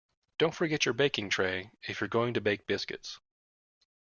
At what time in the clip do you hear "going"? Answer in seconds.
2.07-2.33